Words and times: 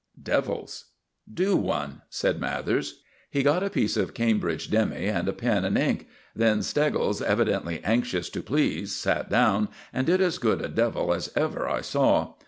"Devils." 0.23 0.85
"Do 1.31 1.55
one," 1.55 2.01
said 2.09 2.41
Mathers. 2.41 3.03
He 3.29 3.43
got 3.43 3.61
a 3.61 3.69
piece 3.69 3.95
of 3.95 4.15
Cambridge 4.15 4.71
demi 4.71 5.05
and 5.05 5.27
a 5.27 5.31
pen 5.31 5.63
and 5.63 5.77
ink. 5.77 6.07
Then 6.35 6.63
Steggles, 6.63 7.21
evidently 7.21 7.83
anxious 7.83 8.27
to 8.31 8.41
please, 8.41 8.95
sat 8.95 9.29
down, 9.29 9.69
and 9.93 10.07
did 10.07 10.19
as 10.19 10.39
good 10.39 10.59
a 10.59 10.69
devil 10.69 11.13
as 11.13 11.31
ever 11.35 11.69
I 11.69 11.81
saw. 11.81 12.33